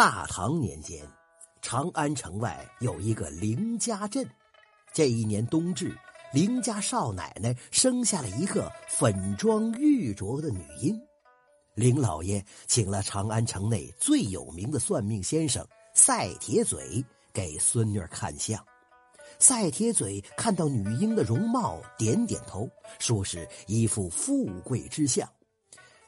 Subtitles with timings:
[0.00, 1.06] 大唐年间，
[1.60, 4.26] 长安城外有一个凌家镇。
[4.94, 5.94] 这一年冬至，
[6.32, 10.98] 凌家少奶奶生下了一个粉妆玉琢的女婴。
[11.74, 18.58] 凌老爷请了长安城内最有名的算命先生赛铁嘴给孙女看相。
[19.38, 22.66] 赛铁嘴看到女婴的容貌，点点头，
[22.98, 25.30] 说是一副富贵之相。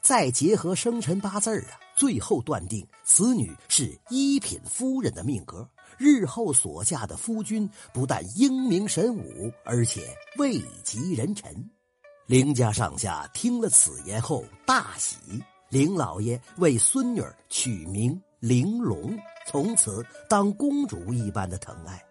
[0.03, 1.79] 再结合生辰八字啊。
[1.95, 11.71] 最后断定此女是一品夫人的命格，日后所嫁的夫君不但英明神武，而且位极人臣。
[12.27, 15.17] 凌家上下听了此言后大喜，
[15.69, 19.15] 凌老爷为孙女取名玲珑，
[19.47, 22.03] 从此当公主一般的疼爱。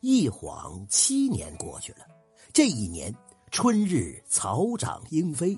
[0.00, 1.98] 一晃七年过去了，
[2.54, 3.14] 这一年
[3.50, 5.56] 春日草长莺飞。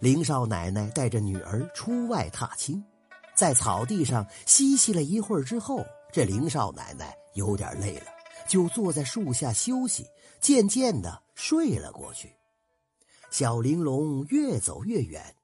[0.00, 2.82] 林少奶奶带着女儿出外踏青，
[3.34, 8.06] 在草地上嬉戏了一会儿之后，这林少奶奶有点累了，
[8.48, 10.06] 就坐在树下休息，
[10.40, 12.32] 渐渐的睡了过去。
[13.28, 15.34] 小玲珑越走越远，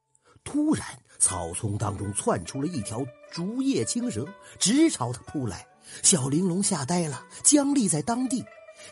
[0.45, 0.87] 突然
[1.19, 4.25] 草丛当中窜出了一条竹叶青蛇，
[4.57, 5.67] 直朝他扑来。
[6.01, 8.43] 小玲珑吓呆了，僵立在当地，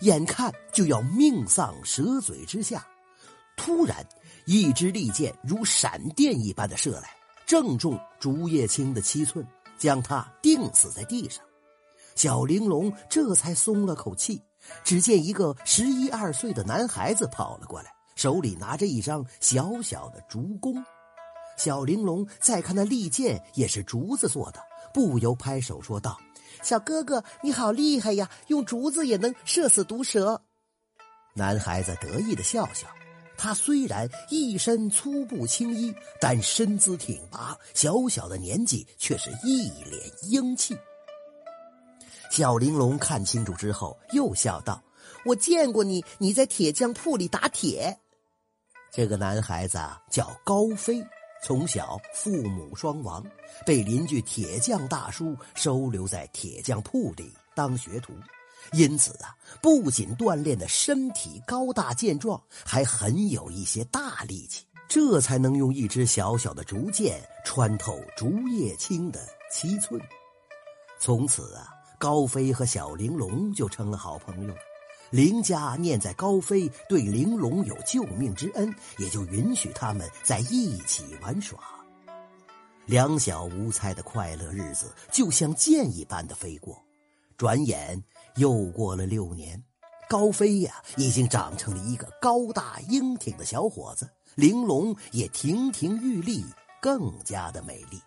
[0.02, 2.86] 眼看就要命丧蛇嘴之下，
[3.56, 4.06] 突然。
[4.46, 7.10] 一支利箭如闪电一般的射来，
[7.46, 9.46] 正中竹叶青的七寸，
[9.78, 11.44] 将他钉死在地上。
[12.16, 14.42] 小玲珑这才松了口气。
[14.82, 20.82] 只见一个十一二岁的男孩子跑了过来，手里拿着一张小小的竹弓。
[21.58, 24.62] 小玲珑再看那利箭也是竹子做的，
[24.94, 26.18] 不由拍手说道
[26.64, 28.30] ：“小哥哥，你好厉害呀！
[28.48, 30.42] 用竹子也能射死毒蛇。”
[31.36, 32.88] 男孩子得意的笑笑。
[33.38, 40.78] 他虽然一身粗布青衣，但身姿挺拔，小小的年纪却是一脸英气。
[42.32, 44.82] 小玲珑看清楚之后，又笑道
[45.26, 48.00] ：“我见过你，你在铁匠铺里打铁。”
[48.92, 49.80] 这个男孩子
[50.10, 51.04] 叫高飞，
[51.44, 53.24] 从小父母双亡，
[53.66, 58.14] 被邻居铁匠大叔收留在铁匠铺里当学徒。
[58.72, 69.20] 因此啊，不仅锻炼的身体高大健壮，还很有一些大力气，这才能用一支小小的竹剑穿透竹叶青的
[69.52, 70.02] 七寸。
[71.00, 71.68] 从此啊，
[72.00, 74.54] 高飞和小玲珑就成了好朋友。
[75.12, 81.60] 林家念在高飞对玲珑有救命之恩，也就允许他们在一起玩耍。
[82.86, 86.82] 两小无猜的快乐日子就像箭一般的飞过，
[87.38, 88.04] 转眼。
[88.36, 89.64] 又过了六年，
[90.10, 96.44] 高飞呀已经长成了一个高大英挺的小伙子，玲珑也亭亭玉立，
[96.82, 98.02] 更加的美丽。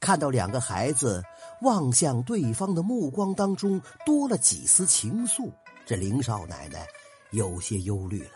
[0.00, 1.22] 看到两个孩子
[1.62, 5.50] 望向对方的目光当中多了几丝情愫，
[5.86, 6.86] 这林少奶奶
[7.30, 8.32] 有些忧虑了。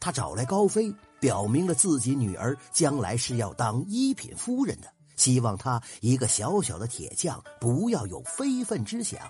[0.00, 9.20] 她找来高飞，表明了自己女儿将来是要当一品夫人的，希望他一个小小的铁匠不要有非分之想。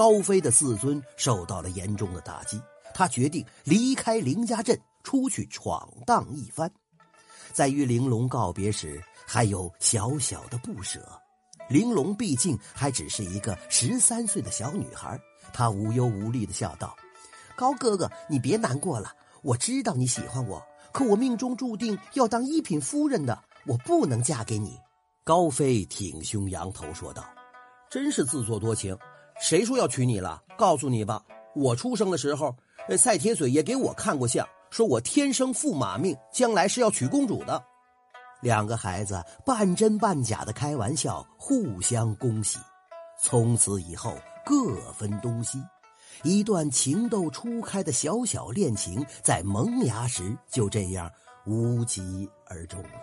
[0.00, 2.58] 高飞的自尊受到了严重的打击，
[2.94, 6.72] 他决定离开林家镇，出去闯荡一番。
[7.52, 11.06] 在与玲珑告别时，还有小小的不舍。
[11.68, 15.20] 玲珑毕竟还只是一个十三岁的小女孩，
[15.52, 16.96] 她无忧无虑的笑道
[17.54, 19.12] ：“高哥哥，你别难过了，
[19.42, 24.80] 我知道你喜欢我，可我命中注定要当一品夫人的，我不能嫁给你。”
[25.24, 27.22] 高飞挺胸扬头说道
[27.92, 28.96] ：“真是自作多情。”
[29.40, 30.42] 谁说要娶你了？
[30.56, 31.24] 告诉你吧，
[31.54, 32.54] 我出生的时候，
[32.96, 37.62] 赛铁嘴也给我看过相，说我天生驸马命，将来是要娶公主的。
[38.42, 42.58] 两个孩子半真半假的开玩笑，互相恭喜。
[43.22, 44.14] 从此以后
[44.44, 45.58] 各分东西，
[46.22, 51.10] 一段情窦初开的小小恋情，在萌芽时就这样
[51.46, 53.00] 无疾而终了。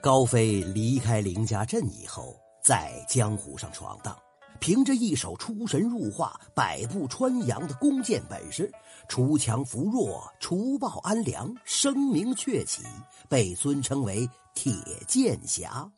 [0.00, 4.16] 高飞离开林家镇以后，在江湖上闯荡。
[4.60, 8.70] 凭着一手出神入化、百步穿杨的弓箭本事，
[9.08, 12.82] 除强扶弱、除暴安良，声名鹊起，
[13.28, 14.72] 被尊称为铁
[15.08, 15.90] 剑侠。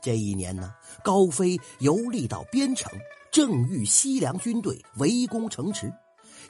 [0.00, 2.90] 这一年呢，高飞游历到边城，
[3.30, 5.92] 正遇西凉军队围攻城池，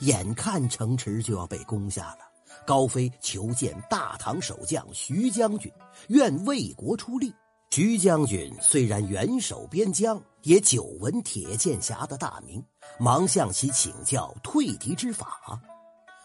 [0.00, 2.18] 眼看城池就要被攻下了，
[2.66, 5.72] 高飞求见大唐守将徐将军，
[6.08, 7.32] 愿为国出力。
[7.70, 12.64] 徐将军虽然远守边疆，也久闻铁剑侠的大名，
[12.98, 15.60] 忙向其请教退敌之法。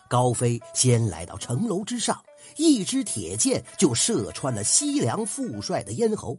[0.10, 2.20] 高飞先来到城楼之上，
[2.56, 6.38] 一支铁箭就射穿了西凉副帅的咽喉。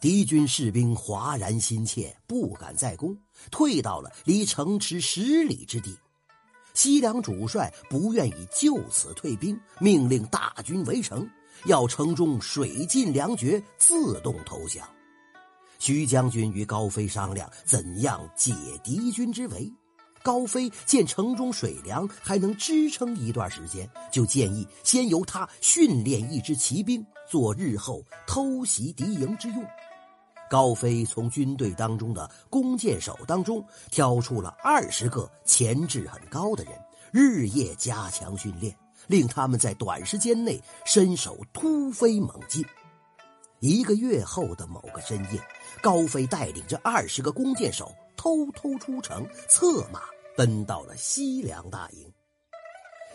[0.00, 3.16] 敌军士兵哗然心切，不敢再攻，
[3.50, 5.96] 退到了离城池十里之地。
[6.72, 11.28] 西凉主帅不愿意就此退兵，命令大军围城，
[11.66, 14.84] 要城中水尽粮绝，自动投降。
[15.84, 19.70] 徐将军与高飞商量怎样解敌军之围。
[20.22, 29.62] 高飞见城中水粮还能支撑一段时间，就建议先由他训练一支骑兵，做日后偷袭敌营之用。
[30.48, 36.72] 高飞从军队当中的弓箭手当中挑出了二十个潜质很高的人，
[37.12, 38.74] 日夜加强训练，
[39.06, 42.64] 令他们在短时间内身手突飞猛进。
[43.66, 45.40] 一个月后的某个深夜，
[45.80, 50.02] 高飞带领着二十个弓箭手偷偷出城，策马
[50.36, 52.12] 奔到了西凉大营。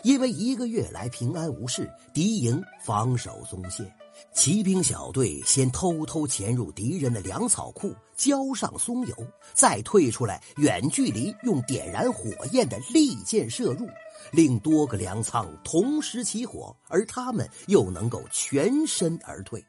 [0.02, 3.88] 因为一个月来平安无事，敌营防守松懈。
[4.34, 9.14] 骑兵小队先偷偷潜入敌人的粮草库，浇上松油，
[9.54, 13.88] 再退出来，远距离用点燃火焰的利箭射入，
[14.32, 19.64] 令多个粮仓同时起火，而他们又能够全身而退。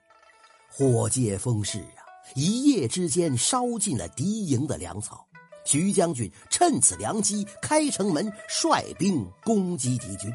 [0.73, 2.01] 火借风势啊，
[2.33, 5.27] 一夜之间烧尽了敌营的粮草。
[5.65, 10.31] 徐将军趁此良机开城门，率兵攻击敌军。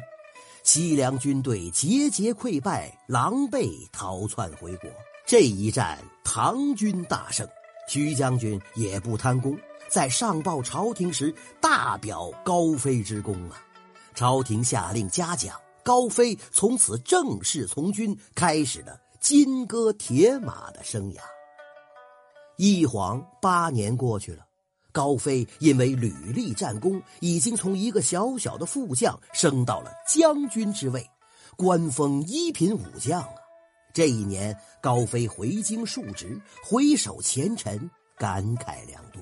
[0.63, 4.89] 西凉军队节节溃败，狼狈逃窜回国。
[5.25, 7.47] 这一战，唐军大胜。
[7.89, 9.57] 徐将军也不贪功，
[9.89, 13.63] 在上报朝廷时大表高飞之功啊！
[14.13, 21.19] 朝廷下令嘉奖高飞，从此正式从军，开始了金戈铁马的生涯。
[22.57, 24.45] 一晃八年过去了。
[24.91, 31.07] 高飞因为屡立战功，已经从一个小小的副将升到了将军之位，
[31.55, 33.29] 官封一品武将啊！
[33.93, 39.21] 这一年，高飞回京述职，回首前尘，感慨良多。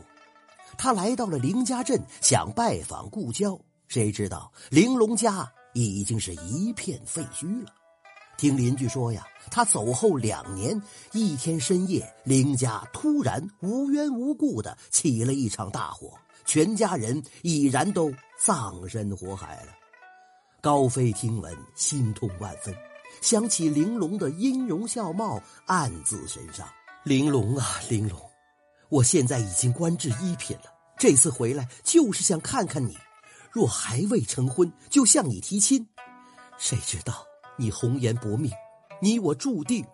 [0.77, 3.59] 他来到了凌家镇，想拜访故交，
[3.89, 7.69] 谁知道玲珑家已经是一片废墟了。
[8.37, 10.81] 听邻居说呀，他走后两年，
[11.13, 16.11] 一天深夜，林家突然无缘无故的起了一场大火，
[16.45, 19.71] 全家人已然都葬身火海了。
[20.61, 22.75] 高飞听闻，心痛万分，
[23.21, 26.67] 想起玲珑的音容笑貌，暗自神伤。
[27.03, 28.19] 玲珑啊，玲珑，
[28.89, 32.97] 我现在已经官至一品了，这次回来就是想看看你。
[33.51, 35.87] 若还未成婚，就向你提亲。
[36.57, 37.25] 谁知道？
[37.57, 38.51] 你红颜薄命，
[39.01, 39.85] 你我注定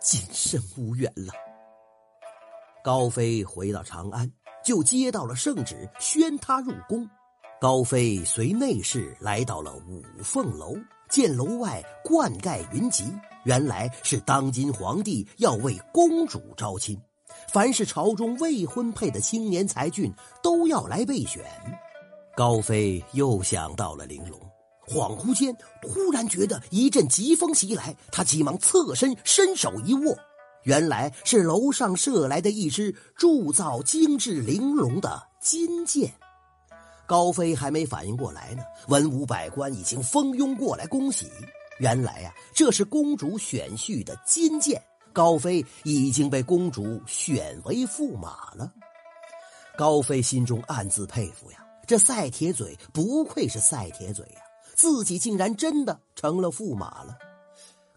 [0.00, 1.32] 今生无缘了。
[2.84, 4.30] 高飞回到长安，
[4.62, 7.08] 就接到了圣旨，宣他入宫。
[7.60, 10.76] 高飞随内侍来到了五凤楼，
[11.08, 13.04] 见楼外冠盖云集，
[13.44, 17.00] 原来是当今皇帝要为公主招亲，
[17.48, 20.12] 凡是朝中未婚配的青年才俊
[20.42, 21.42] 都要来备选。
[22.36, 24.38] 高飞又想到了玲珑。
[24.86, 30.16] 恍惚间，突然觉得一阵疾风袭来，他急忙侧身伸手一握，
[30.64, 36.12] 原来是楼上射来的一支铸造精致玲珑的金箭。
[37.06, 41.30] 高飞还没反应过来呢，文武百官已经蜂拥过来恭喜。
[41.78, 44.80] 原来呀，这是公主选婿的金箭，
[45.12, 48.72] 高飞已经被公主选为驸马了。
[49.76, 54.40] 高飞心中暗自佩服呀，这赛铁嘴不愧是赛铁嘴呀。
[54.74, 57.16] 自己竟然真的成了驸马了，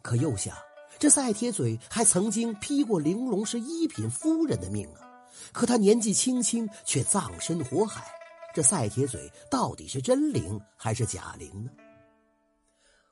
[0.02, 0.56] 可又想，
[1.00, 5.02] 这赛铁嘴还曾经批过玲珑是一品夫人的命啊！
[5.52, 8.06] 可他年纪轻轻却葬身火海，
[8.54, 11.72] 这赛铁嘴到底是真灵还是假灵呢？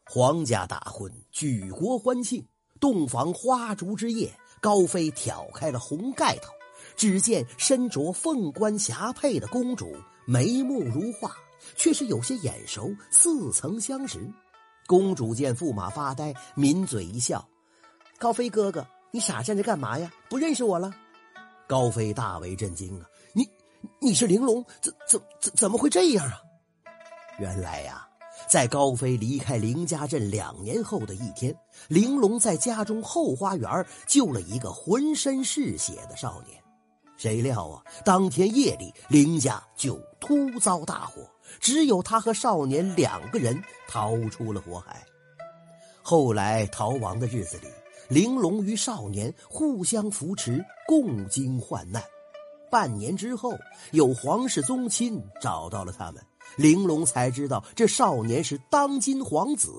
[0.08, 2.46] 皇家大婚，举国欢庆，
[2.80, 4.32] 洞房花烛之夜，
[4.62, 6.52] 高飞挑开了红盖头，
[6.96, 9.96] 只见身着凤冠霞帔的公主，
[10.26, 11.36] 眉目如画。
[11.76, 14.20] 却是有些眼熟，似曾相识。
[14.88, 17.48] 公主见驸马发呆，抿嘴一笑
[18.20, 20.12] ：“高飞哥哥，你傻站着干嘛呀？
[20.30, 20.94] 不认识我了？”
[21.68, 23.50] 高飞大为震惊啊！“你，
[24.00, 24.64] 你是玲珑？
[24.82, 26.38] 怎怎怎怎么会这样啊？”
[27.40, 28.08] 原来呀，
[28.48, 31.58] 在高飞离开林家镇两年后的一天，
[31.88, 36.62] 玲珑在家中后花园救了一个浑身是血的少年。
[37.18, 41.28] 谁料啊，当天夜里林家就突遭大火。
[41.60, 45.04] 只有他和少年两个人逃出了火海。
[46.02, 47.68] 后来逃亡的日子里，
[48.10, 52.04] 玲珑与少年互相扶持，共经患难。
[52.70, 53.58] 半年之后，
[53.92, 56.22] 有皇室宗亲找到了他们，
[56.58, 59.72] 玲珑才知道这少年是当今皇子。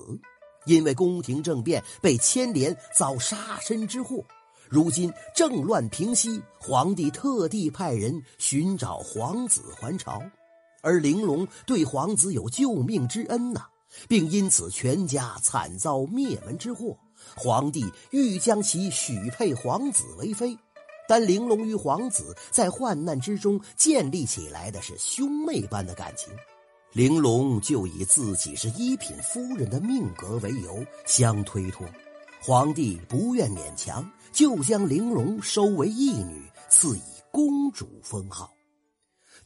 [0.65, 4.21] 因为宫廷政变被牵连，遭杀身之祸，
[4.67, 10.21] 如今政乱平息，皇帝特地派人寻找皇子还朝，
[10.87, 13.65] 而玲珑对皇子有救命之恩呐，
[14.07, 16.97] 并因此全家惨遭灭门之祸。
[17.35, 20.57] 皇帝欲将其许配皇子为妃，
[21.05, 26.31] 但玲珑与皇子在患难之中建立起来的是兄妹般的感情，
[26.93, 31.85] 玲珑就以自己是一品夫人的命格为由相推脱。
[32.41, 38.56] 皇帝不愿勉强，就将玲珑收为义女，赐以公主封号。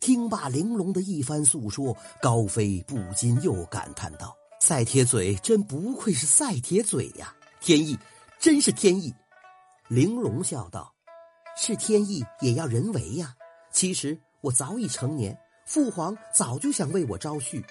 [0.01, 7.95] 听罢玲珑的一番诉说，高飞不禁又感叹道：“赛铁嘴真不愧是赛铁嘴呀，天意，
[8.39, 9.13] 真是天意。”
[9.87, 10.91] 玲珑笑道
[11.55, 13.35] ：“是天意也要人为呀。
[13.71, 17.63] 其实我早已成年，父皇早就想为我招婿，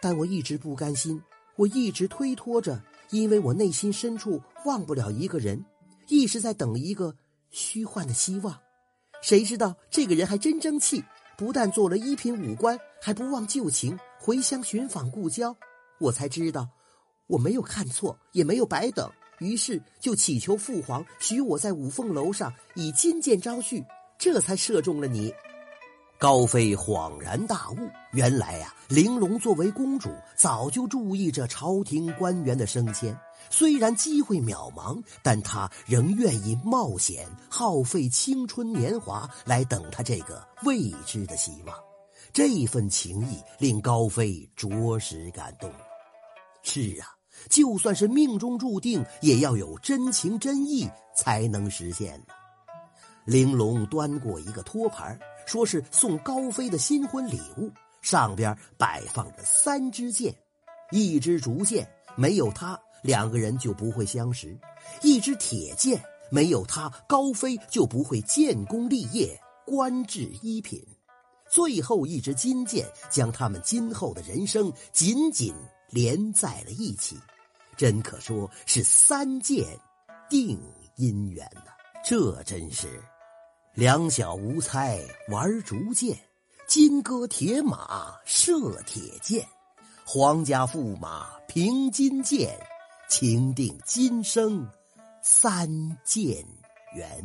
[0.00, 1.22] 但我一直不甘心，
[1.54, 5.64] 我一直推脱着。”因为我内心深处忘不了一个人，
[6.08, 7.16] 一直在等一个
[7.50, 8.54] 虚幻的希望。
[9.22, 11.02] 谁知道这个人还真争气，
[11.38, 15.56] 不但做了一品武官，还不忘旧情，回乡寻访故交。
[16.00, 16.68] 我才知道，
[17.28, 19.08] 我没有看错，也没有白等。
[19.38, 23.86] 于是就祈求父皇许我在五凤楼上以金剑招婿，
[24.18, 25.32] 这才射中了你。
[26.18, 27.76] 高飞恍然大悟，
[28.10, 33.16] 原来呀，玲珑作为公主，早就注意着朝廷官员的升迁。
[33.50, 41.76] 虽然机会渺茫，但她仍愿意冒险、耗费青春年华来等他这个未知的希望。
[42.32, 45.70] 这份情谊令高飞着实感动。
[46.64, 47.06] 是啊，
[47.48, 52.20] 就算是命中注定，也要有真情真意才能实现。
[53.28, 55.16] 玲珑端过一个托盘。
[55.46, 57.70] 说是送高飞的新婚礼物，
[58.02, 60.34] 上边摆放着三支箭，
[60.90, 64.48] 一支竹箭没有它，两个人就不会相识；
[65.00, 65.98] 一支铁箭
[66.30, 70.78] 没有它，高飞就不会建功立业，官至一品；
[71.50, 75.54] 最后一支金箭将他们今后的人生紧紧
[75.88, 77.16] 连在了一起，
[77.74, 79.64] 真可说是三箭
[80.28, 80.60] 定
[80.98, 81.72] 姻缘呐！
[82.04, 82.86] 这真是。
[83.78, 86.18] 两小无猜玩竹箭，
[86.66, 89.46] 金戈铁马射铁箭，
[90.04, 92.58] 皇家驸马平金剑，
[93.08, 94.68] 情定今生
[95.22, 96.44] 三箭
[96.92, 97.24] 缘。